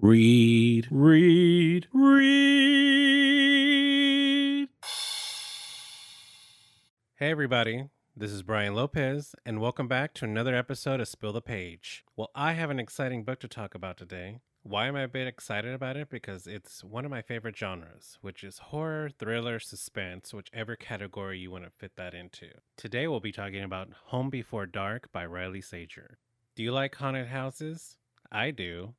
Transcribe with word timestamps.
Read, 0.00 0.86
read, 0.92 1.88
read. 1.92 2.28
Hey, 7.16 7.30
everybody. 7.30 7.88
This 8.16 8.30
is 8.30 8.44
Brian 8.44 8.76
Lopez, 8.76 9.34
and 9.44 9.60
welcome 9.60 9.88
back 9.88 10.14
to 10.14 10.24
another 10.24 10.54
episode 10.54 11.00
of 11.00 11.08
Spill 11.08 11.32
the 11.32 11.40
Page. 11.40 12.04
Well, 12.16 12.30
I 12.32 12.52
have 12.52 12.70
an 12.70 12.78
exciting 12.78 13.24
book 13.24 13.40
to 13.40 13.48
talk 13.48 13.74
about 13.74 13.96
today. 13.96 14.38
Why 14.62 14.86
am 14.86 14.94
I 14.94 15.02
a 15.02 15.08
bit 15.08 15.26
excited 15.26 15.74
about 15.74 15.96
it? 15.96 16.10
Because 16.10 16.46
it's 16.46 16.84
one 16.84 17.04
of 17.04 17.10
my 17.10 17.22
favorite 17.22 17.58
genres, 17.58 18.18
which 18.20 18.44
is 18.44 18.58
horror, 18.58 19.10
thriller, 19.10 19.58
suspense, 19.58 20.32
whichever 20.32 20.76
category 20.76 21.40
you 21.40 21.50
want 21.50 21.64
to 21.64 21.70
fit 21.70 21.96
that 21.96 22.14
into. 22.14 22.50
Today, 22.76 23.08
we'll 23.08 23.18
be 23.18 23.32
talking 23.32 23.64
about 23.64 23.88
Home 24.06 24.30
Before 24.30 24.66
Dark 24.66 25.10
by 25.10 25.26
Riley 25.26 25.60
Sager. 25.60 26.18
Do 26.54 26.62
you 26.62 26.70
like 26.70 26.94
haunted 26.94 27.26
houses? 27.26 27.96
I 28.30 28.52
do. 28.52 28.94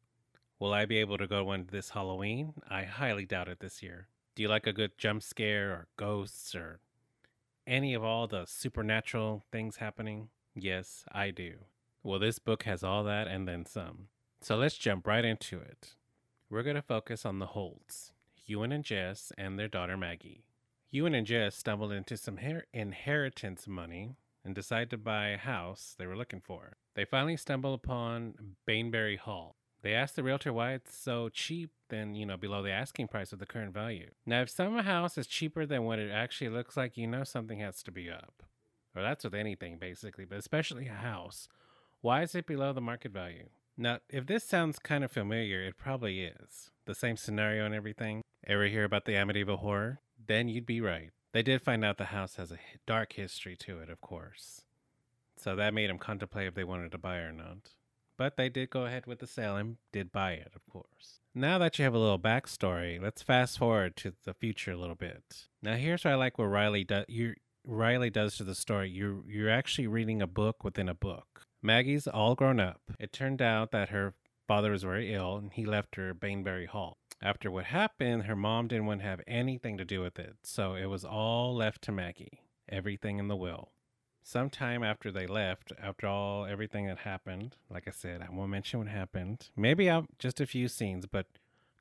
Will 0.59 0.73
I 0.73 0.85
be 0.85 0.97
able 0.97 1.17
to 1.17 1.27
go 1.27 1.37
to 1.37 1.43
one 1.45 1.67
this 1.71 1.91
Halloween? 1.91 2.53
I 2.69 2.83
highly 2.83 3.25
doubt 3.25 3.47
it 3.47 3.61
this 3.61 3.81
year. 3.81 4.07
Do 4.35 4.43
you 4.43 4.49
like 4.49 4.67
a 4.67 4.73
good 4.73 4.97
jump 4.97 5.23
scare 5.23 5.71
or 5.71 5.87
ghosts 5.95 6.53
or 6.53 6.81
any 7.65 7.93
of 7.93 8.03
all 8.03 8.27
the 8.27 8.45
supernatural 8.45 9.43
things 9.53 9.77
happening? 9.77 10.29
Yes, 10.53 11.05
I 11.13 11.31
do. 11.31 11.59
Well, 12.03 12.19
this 12.19 12.39
book 12.39 12.63
has 12.63 12.83
all 12.83 13.05
that 13.05 13.27
and 13.27 13.47
then 13.47 13.65
some. 13.65 14.09
So 14.41 14.57
let's 14.57 14.77
jump 14.77 15.07
right 15.07 15.23
into 15.23 15.59
it. 15.59 15.95
We're 16.49 16.63
going 16.63 16.75
to 16.75 16.81
focus 16.81 17.25
on 17.25 17.39
the 17.39 17.47
Holts, 17.47 18.11
Ewan 18.45 18.73
and 18.73 18.83
Jess, 18.83 19.31
and 19.37 19.57
their 19.57 19.67
daughter 19.67 19.95
Maggie. 19.95 20.43
Ewan 20.91 21.13
and 21.13 21.27
Jess 21.27 21.55
stumbled 21.55 21.91
into 21.91 22.17
some 22.17 22.37
her- 22.37 22.65
inheritance 22.73 23.67
money 23.67 24.15
and 24.43 24.55
decided 24.55 24.89
to 24.89 24.97
buy 24.97 25.29
a 25.29 25.37
house 25.37 25.95
they 25.97 26.07
were 26.07 26.17
looking 26.17 26.41
for. 26.41 26.77
They 26.95 27.05
finally 27.05 27.37
stumbled 27.37 27.79
upon 27.81 28.55
Baneberry 28.67 29.17
Hall. 29.17 29.55
They 29.81 29.93
asked 29.93 30.15
the 30.15 30.23
realtor 30.23 30.51
why 30.51 30.73
it's 30.73 30.97
so 30.97 31.29
cheap 31.29 31.71
than, 31.87 32.13
you 32.13 32.25
know, 32.25 32.37
below 32.37 32.61
the 32.61 32.71
asking 32.71 33.07
price 33.07 33.31
of 33.31 33.39
the 33.39 33.45
current 33.45 33.73
value. 33.73 34.11
Now, 34.25 34.41
if 34.41 34.49
some 34.49 34.77
house 34.77 35.17
is 35.17 35.27
cheaper 35.27 35.65
than 35.65 35.83
what 35.83 35.99
it 35.99 36.11
actually 36.11 36.49
looks 36.49 36.75
like, 36.75 36.97
you 36.97 37.07
know 37.07 37.23
something 37.23 37.59
has 37.59 37.81
to 37.83 37.91
be 37.91 38.09
up. 38.09 38.43
Or 38.95 39.01
that's 39.01 39.23
with 39.23 39.35
anything, 39.35 39.77
basically, 39.77 40.25
but 40.25 40.37
especially 40.37 40.87
a 40.87 40.93
house. 40.93 41.47
Why 42.01 42.23
is 42.23 42.35
it 42.35 42.45
below 42.45 42.73
the 42.73 42.81
market 42.81 43.11
value? 43.11 43.49
Now, 43.77 43.99
if 44.09 44.25
this 44.25 44.43
sounds 44.43 44.79
kind 44.79 45.03
of 45.05 45.11
familiar, 45.11 45.63
it 45.63 45.77
probably 45.77 46.23
is. 46.23 46.71
The 46.85 46.95
same 46.95 47.15
scenario 47.15 47.65
and 47.65 47.73
everything. 47.73 48.21
Ever 48.45 48.65
hear 48.65 48.83
about 48.83 49.05
the 49.05 49.13
Amityville 49.13 49.59
Horror? 49.59 49.99
Then 50.27 50.49
you'd 50.49 50.65
be 50.65 50.81
right. 50.81 51.11
They 51.31 51.43
did 51.43 51.61
find 51.61 51.85
out 51.85 51.97
the 51.97 52.05
house 52.05 52.35
has 52.35 52.51
a 52.51 52.59
dark 52.85 53.13
history 53.13 53.55
to 53.57 53.79
it, 53.79 53.89
of 53.89 54.01
course. 54.01 54.63
So 55.37 55.55
that 55.55 55.73
made 55.73 55.89
them 55.89 55.99
contemplate 55.99 56.47
if 56.47 56.55
they 56.55 56.65
wanted 56.65 56.91
to 56.91 56.97
buy 56.97 57.17
or 57.17 57.31
not. 57.31 57.69
But 58.19 58.35
they 58.35 58.49
did 58.49 58.69
go 58.69 58.85
ahead 58.85 59.07
with 59.07 59.19
the 59.19 59.27
sale 59.27 59.55
and 59.55 59.77
did 59.93 60.11
buy 60.11 60.33
it, 60.33 60.51
of 60.53 60.67
course. 60.69 61.21
Now 61.33 61.57
that 61.57 61.79
you 61.79 61.85
have 61.85 61.93
a 61.93 61.99
little 61.99 62.19
backstory, 62.19 63.01
let's 63.01 63.21
fast 63.21 63.57
forward 63.57 63.95
to 63.95 64.11
the 64.25 64.33
future 64.33 64.73
a 64.73 64.77
little 64.77 64.97
bit. 64.97 65.47
Now 65.63 65.75
here's 65.75 66.03
what 66.03 66.11
I 66.11 66.15
like 66.15 66.37
what 66.37 66.47
Riley 66.47 66.83
does. 66.83 67.05
You 67.07 67.35
Riley 67.65 68.09
does 68.09 68.35
to 68.35 68.43
the 68.43 68.55
story. 68.55 68.89
You're 68.89 69.23
you're 69.25 69.49
actually 69.49 69.87
reading 69.87 70.21
a 70.21 70.27
book 70.27 70.65
within 70.65 70.89
a 70.89 70.93
book. 70.93 71.45
Maggie's 71.63 72.07
all 72.07 72.35
grown 72.35 72.59
up. 72.59 72.81
It 72.99 73.13
turned 73.13 73.41
out 73.41 73.71
that 73.71 73.87
her 73.87 74.15
father 74.49 74.71
was 74.71 74.83
very 74.83 75.13
ill 75.13 75.37
and 75.37 75.53
he 75.53 75.65
left 75.65 75.95
her 75.95 76.13
Baneberry 76.13 76.67
Hall. 76.67 76.97
After 77.21 77.49
what 77.49 77.65
happened, 77.65 78.23
her 78.23 78.35
mom 78.35 78.67
didn't 78.67 78.85
want 78.85 78.99
to 78.99 79.07
have 79.07 79.21
anything 79.27 79.77
to 79.77 79.85
do 79.85 80.01
with 80.01 80.19
it, 80.19 80.35
so 80.43 80.73
it 80.73 80.87
was 80.87 81.05
all 81.05 81.55
left 81.55 81.83
to 81.83 81.93
Maggie. 81.93 82.41
Everything 82.67 83.17
in 83.17 83.29
the 83.29 83.37
will 83.37 83.71
sometime 84.23 84.83
after 84.83 85.11
they 85.11 85.27
left, 85.27 85.71
after 85.81 86.07
all 86.07 86.45
everything 86.45 86.87
that 86.87 86.99
happened, 86.99 87.55
like 87.69 87.87
I 87.87 87.91
said, 87.91 88.21
I 88.21 88.33
won't 88.33 88.51
mention 88.51 88.79
what 88.79 88.87
happened. 88.87 89.49
Maybe 89.55 89.89
out 89.89 90.07
just 90.19 90.39
a 90.39 90.45
few 90.45 90.67
scenes, 90.67 91.05
but 91.05 91.27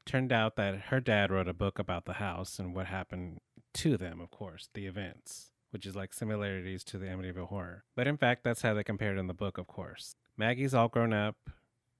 turned 0.06 0.32
out 0.32 0.56
that 0.56 0.78
her 0.88 1.00
dad 1.00 1.30
wrote 1.30 1.48
a 1.48 1.54
book 1.54 1.78
about 1.78 2.06
the 2.06 2.14
house 2.14 2.58
and 2.58 2.74
what 2.74 2.86
happened 2.86 3.40
to 3.74 3.96
them, 3.96 4.20
of 4.20 4.30
course, 4.30 4.70
the 4.72 4.86
events, 4.86 5.52
which 5.70 5.86
is 5.86 5.94
like 5.94 6.14
similarities 6.14 6.82
to 6.84 6.98
the 6.98 7.06
Amityville 7.06 7.48
horror. 7.48 7.84
But 7.94 8.06
in 8.06 8.16
fact, 8.16 8.42
that's 8.42 8.62
how 8.62 8.74
they 8.74 8.82
compared 8.82 9.18
in 9.18 9.26
the 9.26 9.34
book, 9.34 9.58
of 9.58 9.66
course. 9.66 10.14
Maggie's 10.36 10.74
all 10.74 10.88
grown 10.88 11.12
up. 11.12 11.36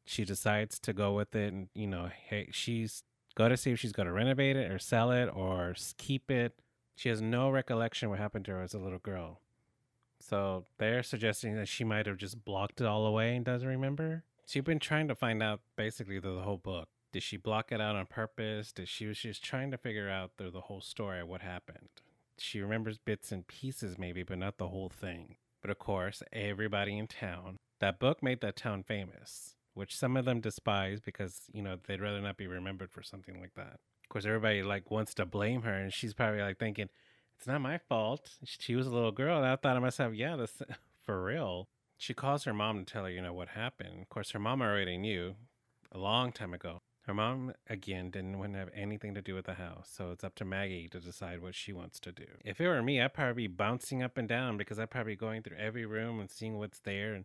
She 0.07 0.25
decides 0.25 0.79
to 0.81 0.95
go 0.95 1.13
with 1.13 1.35
it, 1.37 1.53
and 1.53 1.69
you 1.75 1.87
know, 1.87 2.09
hey, 2.31 2.49
she's 2.51 3.03
go 3.35 3.49
to 3.49 3.57
see 3.57 3.73
if 3.73 3.79
she's 3.79 3.93
going 3.93 4.07
to 4.07 4.13
renovate 4.13 4.57
it 4.57 4.71
or 4.71 4.79
sell 4.79 5.13
it 5.13 5.27
or 5.27 5.75
keep 5.99 6.31
it. 6.31 6.59
She 6.97 7.09
has 7.11 7.21
no 7.21 7.51
recollection 7.51 8.09
what 8.11 8.19
happened 8.19 8.47
to 8.47 8.53
her 8.53 8.63
as 8.63 8.75
a 8.75 8.79
little 8.79 8.99
girl. 8.99 9.41
So 10.21 10.67
they're 10.79 11.03
suggesting 11.03 11.55
that 11.57 11.69
she 11.69 11.85
might 11.85 12.07
have 12.07 12.17
just 12.17 12.45
blocked 12.45 12.81
it 12.81 12.87
all 12.87 13.07
away 13.07 13.37
and 13.37 13.45
doesn't 13.45 13.69
remember. 13.69 14.25
She's 14.47 14.65
been 14.65 14.79
trying 14.79 15.09
to 15.09 15.15
find 15.15 15.43
out 15.43 15.61
basically 15.77 16.21
through 16.21 16.37
the 16.37 16.43
whole 16.43 16.57
book. 16.59 16.89
Did 17.13 17.23
she 17.23 17.37
block 17.37 17.73
it 17.73 17.81
out 17.81 17.97
on 17.97 18.07
purpose? 18.07 18.73
Did 18.73 18.89
she 18.89 19.07
was 19.07 19.19
just 19.19 19.43
trying 19.43 19.71
to 19.71 19.79
figure 19.79 20.09
out 20.09 20.33
through 20.37 20.51
the 20.51 20.63
whole 20.63 20.81
story 20.81 21.23
what 21.23 21.41
happened? 21.41 21.89
She 22.39 22.61
remembers 22.61 22.99
bits 22.99 23.33
and 23.33 23.47
pieces 23.47 23.99
maybe, 23.99 24.23
but 24.23 24.39
not 24.39 24.59
the 24.59 24.69
whole 24.69 24.91
thing. 24.91 25.37
But 25.63 25.71
of 25.71 25.79
course, 25.79 26.23
everybody 26.33 26.99
in 26.99 27.07
town. 27.07 27.57
That 27.81 27.99
book 27.99 28.23
made 28.23 28.41
that 28.41 28.57
town 28.57 28.83
famous, 28.83 29.55
which 29.75 29.97
some 29.97 30.17
of 30.17 30.25
them 30.25 30.41
despise 30.41 31.01
because, 31.01 31.43
you 31.53 31.63
know, 31.63 31.77
they'd 31.87 32.01
rather 32.01 32.21
not 32.21 32.37
be 32.37 32.47
remembered 32.47 32.91
for 32.91 33.03
something 33.03 33.41
like 33.41 33.55
that. 33.55 33.79
Of 34.05 34.09
course, 34.11 34.27
everybody 34.27 34.63
like 34.63 34.91
wants 34.91 35.15
to 35.15 35.27
blame 35.27 35.63
her 35.63 35.75
and 35.75 35.93
she's 35.93 36.15
probably 36.15 36.41
like 36.41 36.59
thinking, 36.59 36.89
it's 37.39 37.47
not 37.47 37.61
my 37.61 37.79
fault. 37.79 38.31
She 38.45 38.75
was 38.75 38.89
a 38.89 38.91
little 38.91 39.13
girl. 39.13 39.39
And 39.39 39.47
I 39.47 39.55
thought 39.55 39.75
to 39.75 39.81
myself, 39.81 40.13
yeah, 40.13 40.35
this 40.35 40.61
for 41.07 41.23
real. 41.23 41.69
She 41.97 42.13
calls 42.13 42.45
her 42.45 42.53
mom 42.53 42.85
to 42.85 42.93
tell 42.93 43.05
her, 43.05 43.11
you 43.11 43.23
know, 43.23 43.33
what 43.33 43.49
happened. 43.49 44.03
Of 44.03 44.09
course, 44.09 44.33
her 44.33 44.41
mom 44.41 44.61
already 44.61 44.99
knew 44.99 45.37
a 45.93 45.99
long 45.99 46.33
time 46.33 46.53
ago. 46.53 46.83
Her 47.03 47.15
mom, 47.15 47.55
again, 47.71 48.11
didn't 48.11 48.39
want 48.39 48.53
to 48.55 48.59
have 48.59 48.71
anything 48.75 49.15
to 49.15 49.23
do 49.23 49.35
with 49.35 49.47
the 49.47 49.55
house. 49.55 49.89
So 49.97 50.11
it's 50.11 50.25
up 50.25 50.35
to 50.37 50.45
Maggie 50.45 50.89
to 50.89 51.01
decide 51.01 51.41
what 51.41 51.55
she 51.55 51.73
wants 51.73 51.99
to 52.01 52.13
do. 52.13 52.27
If 52.45 52.61
it 52.61 52.67
were 52.67 52.83
me, 52.83 53.01
I'd 53.01 53.15
probably 53.15 53.47
be 53.47 53.55
bouncing 53.55 54.03
up 54.03 54.19
and 54.19 54.29
down 54.29 54.57
because 54.57 54.79
I'd 54.79 54.91
probably 54.91 55.13
be 55.13 55.17
going 55.17 55.43
through 55.43 55.57
every 55.59 55.87
room 55.87 56.21
and 56.21 56.31
seeing 56.31 56.59
what's 56.59 56.81
there 56.81 57.15
and 57.15 57.25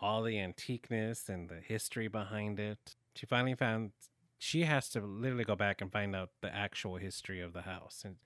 all 0.00 0.22
the 0.22 0.38
antiqueness 0.40 1.28
and 1.28 1.48
the 1.48 1.60
history 1.60 2.08
behind 2.08 2.58
it. 2.58 2.96
She 3.14 3.26
finally 3.26 3.54
found 3.54 3.92
she 4.38 4.62
has 4.62 4.88
to 4.90 5.00
literally 5.00 5.44
go 5.44 5.54
back 5.54 5.82
and 5.82 5.92
find 5.92 6.16
out 6.16 6.30
the 6.40 6.52
actual 6.52 6.96
history 6.96 7.40
of 7.40 7.52
the 7.52 7.62
house. 7.62 8.02
And 8.04 8.16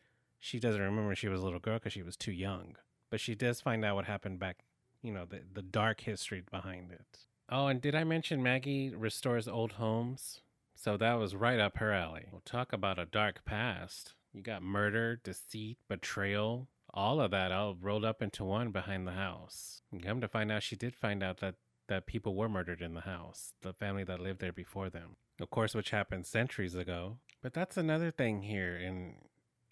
she 0.44 0.60
doesn't 0.60 0.82
remember 0.82 1.14
she 1.14 1.28
was 1.28 1.40
a 1.40 1.44
little 1.44 1.58
girl 1.58 1.78
because 1.78 1.94
she 1.94 2.02
was 2.02 2.18
too 2.18 2.30
young. 2.30 2.76
But 3.10 3.18
she 3.18 3.34
does 3.34 3.62
find 3.62 3.82
out 3.82 3.94
what 3.94 4.04
happened 4.04 4.38
back, 4.38 4.58
you 5.02 5.10
know, 5.10 5.24
the, 5.24 5.40
the 5.50 5.62
dark 5.62 6.02
history 6.02 6.42
behind 6.50 6.92
it. 6.92 7.20
Oh, 7.48 7.68
and 7.68 7.80
did 7.80 7.94
I 7.94 8.04
mention 8.04 8.42
Maggie 8.42 8.94
restores 8.94 9.48
old 9.48 9.72
homes? 9.72 10.42
So 10.74 10.98
that 10.98 11.14
was 11.14 11.34
right 11.34 11.58
up 11.58 11.78
her 11.78 11.92
alley. 11.92 12.26
We'll 12.30 12.42
talk 12.44 12.74
about 12.74 12.98
a 12.98 13.06
dark 13.06 13.46
past. 13.46 14.12
You 14.34 14.42
got 14.42 14.62
murder, 14.62 15.16
deceit, 15.16 15.78
betrayal, 15.88 16.68
all 16.92 17.22
of 17.22 17.30
that 17.30 17.50
all 17.50 17.74
rolled 17.80 18.04
up 18.04 18.20
into 18.20 18.44
one 18.44 18.70
behind 18.70 19.06
the 19.06 19.12
house. 19.12 19.80
And 19.90 20.02
come 20.02 20.20
to 20.20 20.28
find 20.28 20.52
out, 20.52 20.62
she 20.62 20.76
did 20.76 20.94
find 20.94 21.22
out 21.22 21.38
that, 21.38 21.54
that 21.88 22.06
people 22.06 22.34
were 22.34 22.50
murdered 22.50 22.82
in 22.82 22.92
the 22.92 23.00
house, 23.00 23.54
the 23.62 23.72
family 23.72 24.04
that 24.04 24.20
lived 24.20 24.40
there 24.40 24.52
before 24.52 24.90
them. 24.90 25.16
Of 25.40 25.48
course, 25.48 25.74
which 25.74 25.90
happened 25.90 26.26
centuries 26.26 26.74
ago. 26.74 27.16
But 27.42 27.54
that's 27.54 27.78
another 27.78 28.10
thing 28.10 28.42
here 28.42 28.76
in 28.76 29.14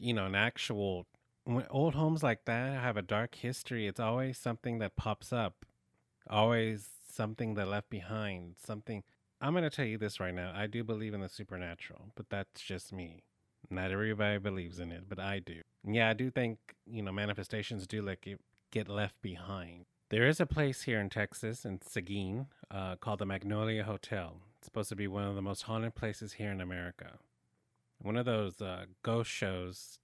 you 0.02 0.12
know, 0.12 0.26
an 0.26 0.34
actual 0.34 1.06
when 1.44 1.66
old 1.70 1.94
homes 1.94 2.22
like 2.22 2.44
that 2.44 2.80
have 2.80 2.96
a 2.96 3.02
dark 3.02 3.34
history, 3.34 3.86
it's 3.86 4.00
always 4.00 4.38
something 4.38 4.78
that 4.78 4.96
pops 4.96 5.32
up. 5.32 5.64
Always 6.30 6.88
something 7.08 7.54
that 7.54 7.66
left 7.66 7.90
behind, 7.90 8.54
something 8.64 9.02
I'm 9.40 9.54
going 9.54 9.64
to 9.64 9.70
tell 9.70 9.84
you 9.84 9.98
this 9.98 10.20
right 10.20 10.34
now. 10.34 10.52
I 10.54 10.68
do 10.68 10.84
believe 10.84 11.14
in 11.14 11.20
the 11.20 11.28
supernatural, 11.28 12.12
but 12.14 12.30
that's 12.30 12.60
just 12.60 12.92
me. 12.92 13.24
Not 13.70 13.90
everybody 13.90 14.38
believes 14.38 14.78
in 14.78 14.92
it, 14.92 15.08
but 15.08 15.18
I 15.18 15.40
do. 15.40 15.62
Yeah, 15.84 16.10
I 16.10 16.12
do 16.12 16.30
think, 16.30 16.58
you 16.86 17.02
know, 17.02 17.10
manifestations 17.10 17.88
do 17.88 18.02
like 18.02 18.28
get- 18.70 18.88
left 18.88 19.20
behind. 19.20 19.86
There 20.10 20.28
is 20.28 20.38
a 20.38 20.46
place 20.46 20.82
here 20.82 21.00
in 21.00 21.10
Texas, 21.10 21.64
in 21.64 21.80
Seguin, 21.82 22.46
uh, 22.70 22.96
called 22.96 23.19
the 23.19 23.26
Magnolia 23.26 23.82
Hotel. 23.82 24.36
It's 24.58 24.66
supposed 24.66 24.90
to 24.90 24.96
be 24.96 25.08
one 25.08 25.24
of 25.24 25.34
the 25.34 25.42
most 25.42 25.62
haunted 25.62 25.96
places 25.96 26.34
here 26.34 26.52
in 26.52 26.60
America 26.60 27.19
one 28.02 28.16
of 28.16 28.26
those 28.26 28.60
uh, 28.60 28.87
ghost 29.02 29.31
shows 29.31 29.99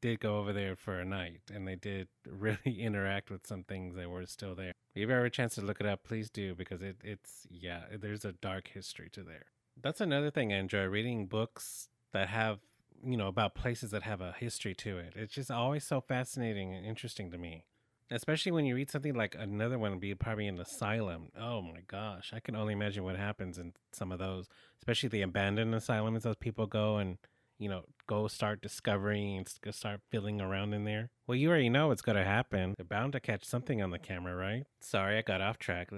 did 0.00 0.20
go 0.20 0.38
over 0.38 0.52
there 0.52 0.76
for 0.76 0.98
a 0.98 1.04
night 1.04 1.40
and 1.52 1.66
they 1.66 1.76
did 1.76 2.08
really 2.26 2.80
interact 2.80 3.30
with 3.30 3.46
some 3.46 3.64
things 3.64 3.94
that 3.96 4.08
were 4.08 4.26
still 4.26 4.54
there. 4.54 4.72
If 4.94 5.00
you 5.00 5.02
ever 5.04 5.16
have 5.16 5.24
a 5.24 5.30
chance 5.30 5.54
to 5.56 5.60
look 5.60 5.80
it 5.80 5.86
up, 5.86 6.04
please 6.04 6.30
do 6.30 6.54
because 6.54 6.82
it, 6.82 6.96
it's, 7.04 7.46
yeah, 7.50 7.82
there's 8.00 8.24
a 8.24 8.32
dark 8.32 8.68
history 8.68 9.08
to 9.12 9.22
there. 9.22 9.46
That's 9.80 10.00
another 10.00 10.30
thing 10.30 10.52
I 10.52 10.58
enjoy 10.58 10.84
reading 10.84 11.26
books 11.26 11.88
that 12.12 12.28
have, 12.28 12.58
you 13.04 13.16
know, 13.16 13.28
about 13.28 13.54
places 13.54 13.90
that 13.92 14.02
have 14.02 14.20
a 14.20 14.32
history 14.32 14.74
to 14.76 14.98
it. 14.98 15.14
It's 15.16 15.34
just 15.34 15.50
always 15.50 15.84
so 15.84 16.00
fascinating 16.00 16.74
and 16.74 16.84
interesting 16.84 17.30
to 17.30 17.38
me. 17.38 17.64
Especially 18.12 18.50
when 18.50 18.64
you 18.64 18.74
read 18.74 18.90
something 18.90 19.14
like 19.14 19.36
another 19.38 19.78
one 19.78 20.00
be 20.00 20.12
probably 20.16 20.48
an 20.48 20.58
asylum. 20.58 21.28
Oh 21.38 21.62
my 21.62 21.82
gosh. 21.86 22.32
I 22.34 22.40
can 22.40 22.56
only 22.56 22.72
imagine 22.72 23.04
what 23.04 23.16
happens 23.16 23.56
in 23.56 23.72
some 23.92 24.10
of 24.10 24.18
those, 24.18 24.48
especially 24.80 25.10
the 25.10 25.22
abandoned 25.22 25.74
asylums 25.74 26.24
those 26.24 26.36
people 26.36 26.66
go 26.66 26.96
and 26.96 27.18
you 27.60 27.68
know, 27.68 27.84
go 28.08 28.26
start 28.26 28.62
discovering 28.62 29.36
and 29.36 29.74
start 29.74 30.00
feeling 30.10 30.40
around 30.40 30.72
in 30.72 30.84
there. 30.84 31.10
Well, 31.26 31.36
you 31.36 31.50
already 31.50 31.68
know 31.68 31.88
what's 31.88 32.02
going 32.02 32.16
to 32.16 32.24
happen. 32.24 32.74
They're 32.76 32.86
bound 32.86 33.12
to 33.12 33.20
catch 33.20 33.44
something 33.44 33.82
on 33.82 33.90
the 33.90 33.98
camera, 33.98 34.34
right? 34.34 34.64
Sorry, 34.80 35.18
I 35.18 35.22
got 35.22 35.42
off 35.42 35.58
track. 35.58 35.90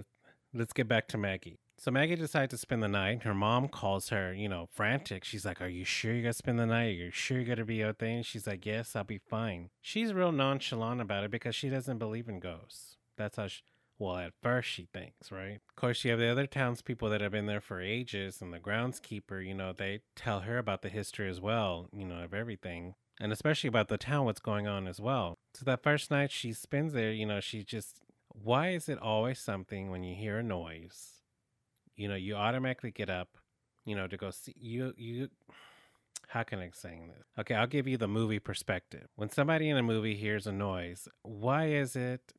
Let's, 0.52 0.72
get 0.72 0.88
back 0.88 1.06
to 1.08 1.18
Maggie. 1.18 1.60
So 1.78 1.90
Maggie 1.90 2.16
decides 2.16 2.50
to 2.50 2.58
spend 2.58 2.82
the 2.82 2.88
night. 2.88 3.22
Her 3.22 3.32
mom 3.32 3.68
calls 3.68 4.10
her, 4.10 4.34
you 4.34 4.48
know, 4.48 4.66
frantic. 4.72 5.24
She's 5.24 5.46
like, 5.46 5.62
Are 5.62 5.68
you 5.68 5.84
sure 5.84 6.12
you're 6.12 6.22
going 6.22 6.32
to 6.32 6.36
spend 6.36 6.58
the 6.58 6.66
night? 6.66 6.88
Are 6.88 7.04
you 7.04 7.10
sure 7.10 7.38
you're 7.38 7.46
going 7.46 7.58
to 7.58 7.64
be 7.64 7.82
okay? 7.84 8.14
And 8.14 8.26
she's 8.26 8.46
like, 8.46 8.66
Yes, 8.66 8.94
I'll 8.94 9.04
be 9.04 9.20
fine. 9.30 9.70
She's 9.80 10.12
real 10.12 10.32
nonchalant 10.32 11.00
about 11.00 11.24
it 11.24 11.30
because 11.30 11.54
she 11.54 11.70
doesn't 11.70 11.98
believe 11.98 12.28
in 12.28 12.40
ghosts. 12.40 12.96
That's 13.16 13.36
how 13.36 13.46
she, 13.46 13.62
well, 14.02 14.16
at 14.16 14.32
first 14.42 14.68
she 14.68 14.88
thinks, 14.92 15.30
right? 15.30 15.60
Of 15.68 15.76
course, 15.76 16.04
you 16.04 16.10
have 16.10 16.18
the 16.18 16.26
other 16.26 16.46
townspeople 16.46 17.08
that 17.10 17.20
have 17.20 17.30
been 17.30 17.46
there 17.46 17.60
for 17.60 17.80
ages, 17.80 18.42
and 18.42 18.52
the 18.52 18.58
groundskeeper, 18.58 19.46
you 19.46 19.54
know, 19.54 19.72
they 19.72 20.00
tell 20.16 20.40
her 20.40 20.58
about 20.58 20.82
the 20.82 20.88
history 20.88 21.30
as 21.30 21.40
well, 21.40 21.88
you 21.92 22.04
know, 22.04 22.24
of 22.24 22.34
everything, 22.34 22.94
and 23.20 23.32
especially 23.32 23.68
about 23.68 23.86
the 23.86 23.96
town, 23.96 24.24
what's 24.24 24.40
going 24.40 24.66
on 24.66 24.88
as 24.88 25.00
well. 25.00 25.38
So 25.54 25.64
that 25.66 25.84
first 25.84 26.10
night 26.10 26.32
she 26.32 26.52
spends 26.52 26.92
there, 26.92 27.12
you 27.12 27.24
know, 27.24 27.38
she 27.38 27.62
just, 27.62 28.00
why 28.28 28.70
is 28.70 28.88
it 28.88 28.98
always 28.98 29.38
something 29.38 29.90
when 29.90 30.02
you 30.02 30.16
hear 30.16 30.38
a 30.38 30.42
noise? 30.42 31.22
You 31.94 32.08
know, 32.08 32.16
you 32.16 32.34
automatically 32.34 32.90
get 32.90 33.08
up, 33.08 33.38
you 33.84 33.94
know, 33.94 34.08
to 34.08 34.16
go 34.16 34.32
see 34.32 34.56
you, 34.58 34.94
you, 34.96 35.28
how 36.26 36.42
can 36.42 36.58
I 36.58 36.64
explain 36.64 37.06
this? 37.06 37.26
Okay, 37.38 37.54
I'll 37.54 37.68
give 37.68 37.86
you 37.86 37.98
the 37.98 38.08
movie 38.08 38.40
perspective. 38.40 39.06
When 39.14 39.30
somebody 39.30 39.68
in 39.68 39.76
a 39.76 39.82
movie 39.82 40.16
hears 40.16 40.48
a 40.48 40.52
noise, 40.52 41.06
why 41.22 41.66
is 41.66 41.94
it 41.94 42.32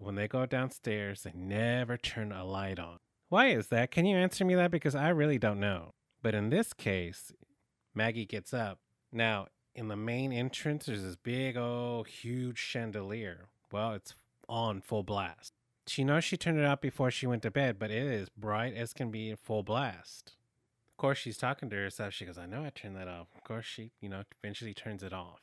when 0.00 0.14
they 0.14 0.28
go 0.28 0.46
downstairs, 0.46 1.22
they 1.22 1.32
never 1.34 1.96
turn 1.96 2.32
a 2.32 2.44
light 2.44 2.78
on. 2.78 2.98
Why 3.28 3.48
is 3.48 3.68
that? 3.68 3.90
Can 3.90 4.06
you 4.06 4.16
answer 4.16 4.44
me 4.44 4.54
that? 4.54 4.70
Because 4.70 4.94
I 4.94 5.08
really 5.08 5.38
don't 5.38 5.60
know. 5.60 5.92
But 6.22 6.34
in 6.34 6.50
this 6.50 6.72
case, 6.72 7.32
Maggie 7.94 8.26
gets 8.26 8.54
up. 8.54 8.78
Now, 9.12 9.48
in 9.74 9.88
the 9.88 9.96
main 9.96 10.32
entrance, 10.32 10.86
there's 10.86 11.02
this 11.02 11.16
big, 11.16 11.56
oh, 11.56 12.04
huge 12.04 12.58
chandelier. 12.58 13.48
Well, 13.70 13.92
it's 13.92 14.14
on 14.48 14.80
full 14.80 15.02
blast. 15.02 15.52
She 15.86 16.04
knows 16.04 16.24
she 16.24 16.36
turned 16.36 16.58
it 16.58 16.64
out 16.64 16.80
before 16.80 17.10
she 17.10 17.26
went 17.26 17.42
to 17.42 17.50
bed, 17.50 17.78
but 17.78 17.90
it 17.90 18.02
is 18.02 18.28
bright 18.28 18.74
as 18.74 18.92
can 18.92 19.10
be 19.10 19.30
in 19.30 19.36
full 19.36 19.62
blast. 19.62 20.36
Of 20.90 20.96
course, 20.96 21.18
she's 21.18 21.38
talking 21.38 21.70
to 21.70 21.76
herself. 21.76 22.12
She 22.12 22.24
goes, 22.24 22.38
I 22.38 22.46
know 22.46 22.64
I 22.64 22.70
turned 22.70 22.96
that 22.96 23.08
off. 23.08 23.28
Of 23.34 23.44
course, 23.44 23.64
she, 23.64 23.92
you 24.00 24.08
know, 24.08 24.24
eventually 24.42 24.74
turns 24.74 25.02
it 25.02 25.12
off. 25.12 25.40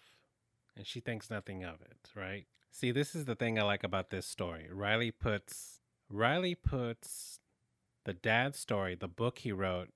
And 0.76 0.86
she 0.86 1.00
thinks 1.00 1.30
nothing 1.30 1.64
of 1.64 1.82
it, 1.82 2.10
right? 2.16 2.46
See, 2.72 2.92
this 2.92 3.16
is 3.16 3.26
the 3.26 3.36
thing 3.36 3.58
I 3.58 3.64
like 3.64 3.84
about 3.84 4.10
this 4.10 4.26
story. 4.26 4.68
Riley 4.72 5.12
puts 5.12 5.80
Riley 6.10 6.56
puts 6.56 7.40
the 8.04 8.14
dad's 8.14 8.60
story, 8.60 8.96
the 8.96 9.08
book 9.08 9.40
he 9.40 9.52
wrote, 9.52 9.90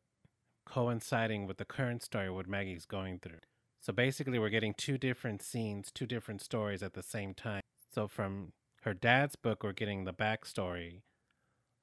coinciding 0.66 1.46
with 1.46 1.58
the 1.58 1.66
current 1.66 2.04
story 2.04 2.30
what 2.30 2.48
Maggie's 2.48 2.86
going 2.86 3.20
through. 3.20 3.40
So 3.81 3.94
basically 3.94 4.40
we're 4.40 4.50
getting 4.50 4.74
two 4.74 4.98
different 4.98 5.42
scenes, 5.42 5.92
two 5.92 6.06
different 6.06 6.42
stories 6.42 6.84
at 6.84 6.94
the 6.94 7.04
same 7.04 7.34
time. 7.34 7.62
So 7.94 8.08
from 8.08 8.54
her 8.84 8.94
dad's 8.94 9.36
book 9.36 9.64
we're 9.64 9.74
getting 9.74 10.06
the 10.06 10.14
backstory 10.14 11.02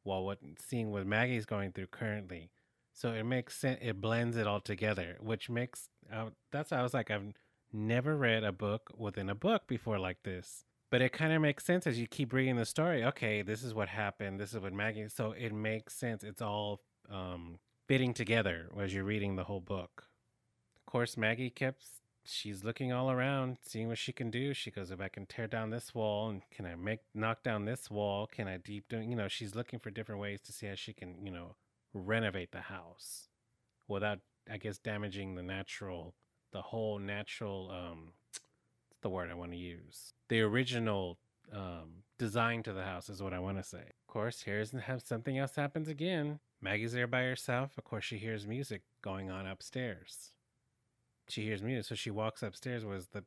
while 0.03 0.25
what 0.25 0.39
seeing 0.59 0.91
what 0.91 1.07
Maggie's 1.07 1.47
going 1.47 1.73
through 1.73 1.89
currently. 1.89 2.51
So 2.93 3.13
it 3.13 3.25
makes 3.25 3.57
sense 3.57 3.79
it 3.83 4.01
blends 4.01 4.37
it 4.37 4.47
all 4.47 4.61
together, 4.61 5.17
which 5.21 5.51
makes 5.51 5.89
uh, 6.13 6.31
that's 6.53 6.73
I 6.73 6.83
was 6.83 6.95
like 6.95 7.11
I've 7.11 7.35
never 7.73 8.17
read 8.17 8.45
a 8.45 8.53
book 8.53 8.91
within 8.97 9.29
a 9.29 9.35
book 9.35 9.67
before 9.67 9.99
like 9.99 10.23
this 10.23 10.65
but 10.91 11.03
it 11.03 11.13
kind 11.13 11.33
of 11.33 11.43
makes 11.43 11.65
sense 11.65 11.87
as 11.87 11.99
you 11.99 12.07
keep 12.07 12.33
reading 12.33 12.57
the 12.57 12.65
story. 12.65 13.05
Okay, 13.05 13.43
this 13.43 13.63
is 13.63 13.75
what 13.75 13.89
happened. 13.89 14.39
This 14.39 14.55
is 14.55 14.61
what 14.61 14.73
Maggie. 14.73 15.09
So 15.09 15.33
it 15.33 15.53
makes 15.53 15.95
sense. 15.95 16.23
It's 16.23 16.41
all 16.41 16.81
um, 17.11 17.59
fitting 17.89 18.15
together 18.15 18.71
as 18.81 18.95
you're 18.95 19.05
reading 19.05 19.37
the 19.37 19.45
whole 19.45 19.61
book. 19.61 20.07
Of 20.77 20.91
course, 20.91 21.17
Maggie 21.17 21.51
kept. 21.51 21.85
She's 22.25 22.65
looking 22.65 22.93
all 22.93 23.11
around, 23.11 23.59
seeing 23.63 23.89
what 23.89 23.99
she 23.99 24.13
can 24.13 24.31
do. 24.31 24.53
She 24.53 24.71
goes, 24.71 24.91
if 24.91 25.01
I 25.01 25.09
can 25.09 25.27
tear 25.27 25.47
down 25.47 25.71
this 25.71 25.95
wall, 25.95 26.29
and 26.29 26.43
can 26.51 26.67
I 26.67 26.75
make 26.75 27.01
knock 27.15 27.45
down 27.45 27.65
this 27.65 27.89
wall? 27.89 28.27
Can 28.27 28.49
I 28.49 28.57
deep 28.57 28.89
doing? 28.89 29.11
You 29.11 29.17
know, 29.17 29.29
she's 29.29 29.55
looking 29.55 29.79
for 29.79 29.91
different 29.91 30.21
ways 30.21 30.41
to 30.43 30.53
see 30.53 30.67
how 30.67 30.75
she 30.75 30.93
can, 30.93 31.25
you 31.25 31.31
know, 31.31 31.55
renovate 31.95 32.51
the 32.51 32.63
house 32.63 33.29
without, 33.87 34.19
I 34.51 34.57
guess, 34.57 34.79
damaging 34.79 35.37
the 35.37 35.43
natural, 35.43 36.15
the 36.57 36.63
whole 36.63 36.99
natural 36.99 37.71
um, 37.71 38.13
the 39.03 39.11
word 39.11 39.31
I 39.31 39.35
want 39.35 39.53
to 39.53 39.59
use. 39.59 40.15
The 40.31 40.41
original 40.41 41.19
um, 41.53 42.05
design 42.19 42.63
to 42.63 42.73
the 42.73 42.83
house 42.83 43.11
is 43.11 43.23
what 43.23 43.35
I 43.35 43.39
want 43.39 43.59
to 43.59 43.63
say. 43.63 43.83
Of 43.83 44.07
course, 44.07 44.41
here's 44.41 44.73
how 44.73 44.97
something 44.97 45.37
else 45.37 45.55
happens 45.55 45.87
again. 45.87 46.41
Maggie's 46.63 46.95
there 46.95 47.07
by 47.07 47.25
herself. 47.25 47.77
Of 47.77 47.85
course, 47.85 48.05
she 48.05 48.17
hears 48.17 48.47
music 48.47 48.81
going 49.03 49.31
on 49.31 49.47
upstairs. 49.47 50.33
She 51.29 51.43
hears 51.43 51.63
music, 51.63 51.85
so 51.91 51.95
she 51.95 52.11
walks 52.11 52.43
upstairs. 52.43 52.87
Was 52.87 53.09
the 53.09 53.25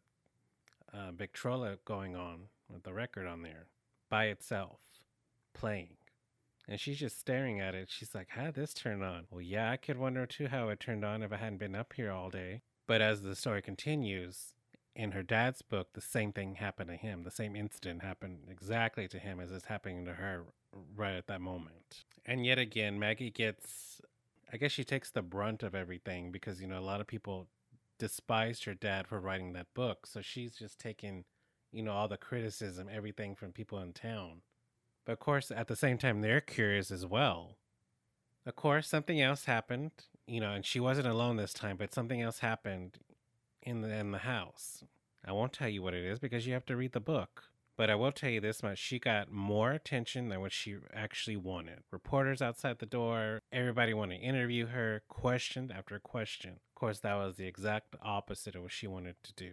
uh, 0.91 1.11
Victrola 1.11 1.77
going 1.85 2.15
on 2.15 2.45
with 2.67 2.81
the 2.81 2.93
record 2.93 3.27
on 3.27 3.43
there 3.43 3.67
by 4.09 4.25
itself, 4.25 4.79
playing? 5.53 5.97
And 6.67 6.79
she's 6.79 6.97
just 6.97 7.19
staring 7.19 7.59
at 7.59 7.75
it. 7.75 7.89
She's 7.91 8.15
like, 8.15 8.29
How 8.29 8.45
did 8.45 8.55
this 8.55 8.73
turn 8.73 9.03
on? 9.03 9.25
Well, 9.29 9.41
yeah, 9.41 9.69
I 9.69 9.77
could 9.77 9.99
wonder 9.99 10.25
too 10.25 10.47
how 10.47 10.69
it 10.69 10.79
turned 10.79 11.05
on 11.05 11.21
if 11.21 11.31
I 11.31 11.37
hadn't 11.37 11.59
been 11.59 11.75
up 11.75 11.93
here 11.95 12.11
all 12.11 12.31
day. 12.31 12.63
But 12.89 13.03
as 13.03 13.21
the 13.21 13.36
story 13.36 13.62
continues, 13.62 14.56
in 14.95 15.12
her 15.12 15.21
dad's 15.21 15.62
book, 15.62 15.89
the 15.94 16.01
same 16.01 16.33
thing 16.33 16.56
happened 16.56 16.89
to 16.89 16.95
him. 16.95 17.21
The 17.21 17.30
same 17.30 17.56
incident 17.56 18.01
happened 18.01 18.47
exactly 18.50 19.07
to 19.09 19.19
him 19.19 19.39
as 19.39 19.51
is 19.51 19.65
happening 19.65 20.06
to 20.06 20.13
her 20.13 20.45
right 20.95 21.13
at 21.13 21.27
that 21.27 21.39
moment. 21.39 22.06
And 22.25 22.47
yet 22.47 22.57
again, 22.57 22.97
Maggie 22.97 23.30
gets, 23.30 24.01
I 24.51 24.57
guess 24.57 24.71
she 24.71 24.83
takes 24.83 25.12
the 25.12 25.21
brunt 25.21 25.62
of 25.62 25.75
everything 25.75 26.31
because, 26.31 26.59
you 26.59 26.68
know, 26.68 26.80
a 26.80 26.81
lot 26.81 27.00
of 27.00 27.06
people 27.06 27.45
despised 28.00 28.63
her 28.63 28.74
dad 28.74 29.06
for 29.06 29.19
writing 29.19 29.53
that 29.53 29.71
book. 29.75 30.07
So 30.07 30.24
she's 30.24 30.56
just 30.56 30.80
taking, 30.80 31.25
you 31.71 31.83
know, 31.83 31.91
all 31.91 32.07
the 32.07 32.18
criticism, 32.18 32.88
everything 32.91 33.36
from 33.36 33.51
people 33.51 33.77
in 33.77 33.94
town. 33.94 34.41
But 35.06 35.12
of 35.12 35.19
course, 35.19 35.51
at 35.51 35.68
the 35.68 35.75
same 35.75 36.00
time, 36.00 36.21
they're 36.21 36.41
curious 36.41 36.89
as 36.89 37.06
well. 37.06 37.59
Of 38.47 38.56
course, 38.56 38.88
something 38.88 39.21
else 39.21 39.45
happened, 39.45 39.91
you 40.29 40.39
know, 40.39 40.53
and 40.53 40.65
she 40.65 40.79
wasn't 40.79 41.07
alone 41.07 41.37
this 41.37 41.53
time, 41.53 41.77
but 41.77 41.93
something 41.93 42.21
else 42.21 42.39
happened 42.39 42.99
in 43.61 43.81
the 43.81 43.89
in 43.89 44.11
the 44.11 44.19
house. 44.19 44.83
I 45.25 45.31
won't 45.31 45.53
tell 45.53 45.67
you 45.67 45.81
what 45.81 45.93
it 45.93 46.05
is 46.05 46.19
because 46.19 46.47
you 46.47 46.53
have 46.53 46.65
to 46.67 46.75
read 46.75 46.93
the 46.93 46.99
book. 46.99 47.43
But 47.75 47.89
I 47.89 47.95
will 47.95 48.11
tell 48.11 48.29
you 48.29 48.41
this 48.41 48.61
much 48.61 48.77
she 48.77 48.99
got 48.99 49.31
more 49.31 49.71
attention 49.71 50.27
than 50.27 50.41
what 50.41 50.51
she 50.51 50.75
actually 50.93 51.37
wanted. 51.37 51.79
Reporters 51.91 52.41
outside 52.41 52.79
the 52.79 52.85
door, 52.85 53.41
everybody 53.53 53.93
wanted 53.93 54.17
to 54.17 54.23
interview 54.23 54.67
her, 54.67 55.01
question 55.07 55.71
after 55.73 55.97
question. 55.97 56.51
Of 56.51 56.75
course, 56.75 56.99
that 56.99 57.15
was 57.15 57.37
the 57.37 57.47
exact 57.47 57.95
opposite 58.01 58.55
of 58.55 58.63
what 58.63 58.73
she 58.73 58.85
wanted 58.85 59.15
to 59.23 59.33
do. 59.33 59.51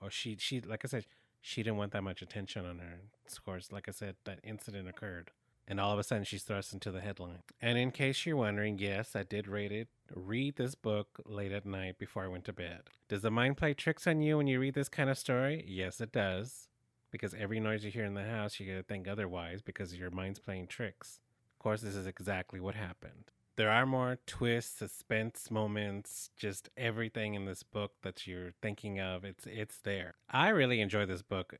Or 0.00 0.10
she, 0.10 0.36
she 0.38 0.60
like 0.60 0.84
I 0.84 0.88
said, 0.88 1.06
she 1.40 1.62
didn't 1.62 1.78
want 1.78 1.92
that 1.92 2.02
much 2.02 2.20
attention 2.20 2.66
on 2.66 2.80
her. 2.80 3.00
Of 3.30 3.44
course, 3.44 3.72
like 3.72 3.88
I 3.88 3.92
said, 3.92 4.16
that 4.24 4.40
incident 4.44 4.86
occurred 4.86 5.30
and 5.66 5.80
all 5.80 5.92
of 5.92 5.98
a 5.98 6.02
sudden 6.02 6.24
she's 6.24 6.42
thrust 6.42 6.72
into 6.72 6.90
the 6.90 7.00
headline. 7.00 7.42
And 7.60 7.78
in 7.78 7.90
case 7.90 8.26
you're 8.26 8.36
wondering, 8.36 8.78
yes, 8.78 9.16
I 9.16 9.22
did 9.22 9.48
read 9.48 9.72
it. 9.72 9.88
Read 10.14 10.56
this 10.56 10.74
book 10.74 11.20
late 11.26 11.52
at 11.52 11.64
night 11.64 11.98
before 11.98 12.24
I 12.24 12.28
went 12.28 12.44
to 12.46 12.52
bed. 12.52 12.82
Does 13.08 13.22
the 13.22 13.30
mind 13.30 13.56
play 13.56 13.74
tricks 13.74 14.06
on 14.06 14.20
you 14.20 14.36
when 14.36 14.46
you 14.46 14.60
read 14.60 14.74
this 14.74 14.88
kind 14.88 15.08
of 15.08 15.18
story? 15.18 15.64
Yes, 15.66 16.00
it 16.00 16.12
does. 16.12 16.68
Because 17.10 17.34
every 17.34 17.60
noise 17.60 17.84
you 17.84 17.90
hear 17.90 18.04
in 18.04 18.14
the 18.14 18.24
house, 18.24 18.58
you 18.58 18.66
gotta 18.66 18.82
think 18.82 19.06
otherwise 19.06 19.62
because 19.62 19.94
your 19.94 20.10
mind's 20.10 20.40
playing 20.40 20.66
tricks. 20.66 21.20
Of 21.54 21.62
course, 21.62 21.80
this 21.80 21.94
is 21.94 22.06
exactly 22.06 22.60
what 22.60 22.74
happened. 22.74 23.30
There 23.56 23.70
are 23.70 23.86
more 23.86 24.18
twists, 24.26 24.78
suspense 24.78 25.48
moments, 25.48 26.30
just 26.36 26.68
everything 26.76 27.34
in 27.34 27.44
this 27.44 27.62
book 27.62 27.92
that 28.02 28.26
you're 28.26 28.52
thinking 28.60 28.98
of. 28.98 29.24
It's 29.24 29.46
it's 29.46 29.78
there. 29.78 30.16
I 30.28 30.48
really 30.48 30.80
enjoy 30.80 31.06
this 31.06 31.22
book. 31.22 31.54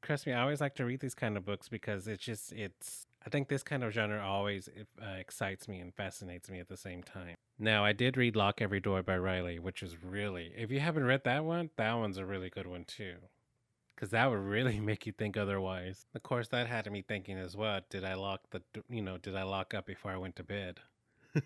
Trust 0.00 0.28
me, 0.28 0.32
I 0.32 0.42
always 0.42 0.60
like 0.60 0.76
to 0.76 0.84
read 0.84 1.00
these 1.00 1.16
kind 1.16 1.36
of 1.36 1.44
books 1.44 1.68
because 1.68 2.06
it's 2.06 2.24
just 2.24 2.52
it's 2.52 3.06
I 3.24 3.28
think 3.30 3.48
this 3.48 3.62
kind 3.62 3.84
of 3.84 3.92
genre 3.92 4.20
always 4.20 4.68
uh, 5.00 5.06
excites 5.18 5.68
me 5.68 5.80
and 5.80 5.94
fascinates 5.94 6.48
me 6.50 6.58
at 6.58 6.68
the 6.68 6.76
same 6.76 7.02
time. 7.02 7.34
Now, 7.58 7.84
I 7.84 7.92
did 7.92 8.16
read 8.16 8.36
Lock 8.36 8.62
Every 8.62 8.80
Door 8.80 9.02
by 9.02 9.18
Riley, 9.18 9.58
which 9.58 9.82
is 9.82 10.02
really, 10.02 10.52
if 10.56 10.70
you 10.70 10.80
haven't 10.80 11.04
read 11.04 11.24
that 11.24 11.44
one, 11.44 11.70
that 11.76 11.92
one's 11.94 12.16
a 12.16 12.24
really 12.24 12.48
good 12.48 12.66
one 12.66 12.84
too. 12.84 13.16
Because 13.94 14.10
that 14.10 14.30
would 14.30 14.38
really 14.38 14.80
make 14.80 15.06
you 15.06 15.12
think 15.12 15.36
otherwise. 15.36 16.06
Of 16.14 16.22
course, 16.22 16.48
that 16.48 16.66
had 16.66 16.90
me 16.90 17.02
thinking 17.02 17.38
as 17.38 17.56
well. 17.56 17.80
Did 17.90 18.04
I 18.04 18.14
lock 18.14 18.40
the, 18.50 18.62
you 18.88 19.02
know, 19.02 19.18
did 19.18 19.36
I 19.36 19.42
lock 19.42 19.74
up 19.74 19.86
before 19.86 20.12
I 20.12 20.16
went 20.16 20.36
to 20.36 20.42
bed? 20.42 20.80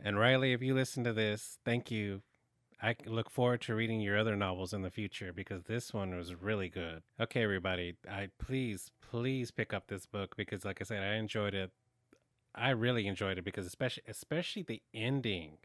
and 0.00 0.18
Riley, 0.18 0.52
if 0.52 0.62
you 0.62 0.74
listen 0.74 1.04
to 1.04 1.12
this, 1.12 1.58
thank 1.64 1.92
you 1.92 2.22
I 2.84 2.96
look 3.06 3.30
forward 3.30 3.62
to 3.62 3.74
reading 3.74 4.02
your 4.02 4.18
other 4.18 4.36
novels 4.36 4.74
in 4.74 4.82
the 4.82 4.90
future 4.90 5.32
because 5.32 5.62
this 5.62 5.94
one 5.94 6.14
was 6.14 6.34
really 6.34 6.68
good. 6.68 7.02
Okay, 7.18 7.42
everybody, 7.42 7.96
I 8.06 8.28
please, 8.38 8.90
please 9.00 9.50
pick 9.50 9.72
up 9.72 9.86
this 9.86 10.04
book 10.04 10.36
because, 10.36 10.66
like 10.66 10.82
I 10.82 10.84
said, 10.84 11.02
I 11.02 11.14
enjoyed 11.14 11.54
it. 11.54 11.70
I 12.54 12.68
really 12.70 13.06
enjoyed 13.06 13.38
it 13.38 13.44
because, 13.44 13.64
especially, 13.64 14.02
especially 14.06 14.64
the 14.64 14.82
ending. 14.92 15.56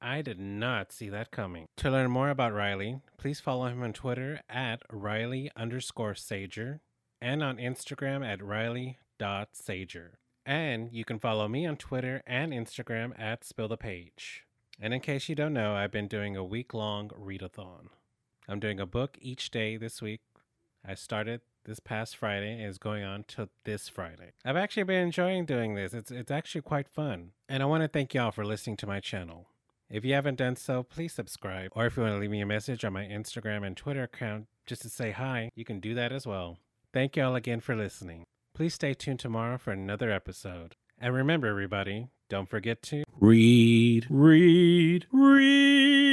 I 0.00 0.22
did 0.22 0.38
not 0.38 0.92
see 0.92 1.08
that 1.08 1.32
coming. 1.32 1.66
To 1.78 1.90
learn 1.90 2.12
more 2.12 2.30
about 2.30 2.54
Riley, 2.54 3.00
please 3.18 3.40
follow 3.40 3.66
him 3.66 3.82
on 3.82 3.92
Twitter 3.92 4.40
at 4.48 4.82
Riley 4.92 5.50
underscore 5.56 6.14
Sager 6.14 6.82
and 7.20 7.42
on 7.42 7.56
Instagram 7.56 8.24
at 8.24 8.40
Riley.Sager. 8.40 10.18
And 10.46 10.92
you 10.92 11.04
can 11.04 11.18
follow 11.18 11.48
me 11.48 11.66
on 11.66 11.76
Twitter 11.78 12.22
and 12.28 12.52
Instagram 12.52 13.18
at 13.18 13.42
Spill 13.42 13.66
the 13.66 13.76
Page. 13.76 14.44
And 14.80 14.94
in 14.94 15.00
case 15.00 15.28
you 15.28 15.34
don't 15.34 15.52
know, 15.52 15.74
I've 15.74 15.92
been 15.92 16.08
doing 16.08 16.36
a 16.36 16.44
week 16.44 16.72
long 16.72 17.10
readathon. 17.10 17.88
I'm 18.48 18.60
doing 18.60 18.80
a 18.80 18.86
book 18.86 19.18
each 19.20 19.50
day 19.50 19.76
this 19.76 20.00
week. 20.00 20.22
I 20.86 20.94
started 20.94 21.42
this 21.64 21.80
past 21.80 22.16
Friday 22.16 22.54
and 22.54 22.64
is 22.64 22.78
going 22.78 23.04
on 23.04 23.24
to 23.28 23.50
this 23.64 23.90
Friday. 23.90 24.32
I've 24.44 24.56
actually 24.56 24.84
been 24.84 25.02
enjoying 25.02 25.44
doing 25.44 25.74
this. 25.74 25.92
It's 25.92 26.10
it's 26.10 26.30
actually 26.30 26.62
quite 26.62 26.88
fun. 26.88 27.32
And 27.48 27.62
I 27.62 27.66
want 27.66 27.82
to 27.82 27.88
thank 27.88 28.14
y'all 28.14 28.30
for 28.30 28.46
listening 28.46 28.78
to 28.78 28.86
my 28.86 29.00
channel. 29.00 29.48
If 29.90 30.04
you 30.04 30.14
haven't 30.14 30.38
done 30.38 30.56
so, 30.56 30.82
please 30.82 31.12
subscribe. 31.12 31.72
Or 31.74 31.84
if 31.84 31.96
you 31.96 32.02
want 32.02 32.14
to 32.14 32.18
leave 32.18 32.30
me 32.30 32.40
a 32.40 32.46
message 32.46 32.84
on 32.84 32.94
my 32.94 33.04
Instagram 33.04 33.66
and 33.66 33.76
Twitter 33.76 34.04
account 34.04 34.46
just 34.64 34.82
to 34.82 34.88
say 34.88 35.10
hi, 35.10 35.50
you 35.54 35.64
can 35.64 35.80
do 35.80 35.94
that 35.94 36.12
as 36.12 36.26
well. 36.26 36.58
Thank 36.92 37.16
y'all 37.16 37.34
again 37.34 37.60
for 37.60 37.76
listening. 37.76 38.24
Please 38.54 38.74
stay 38.74 38.94
tuned 38.94 39.20
tomorrow 39.20 39.58
for 39.58 39.72
another 39.72 40.10
episode. 40.10 40.76
And 40.98 41.14
remember, 41.14 41.48
everybody, 41.48 42.08
don't 42.28 42.48
forget 42.48 42.82
to 42.84 43.04
read, 43.20 44.06
read, 44.08 45.06
read. 45.12 46.09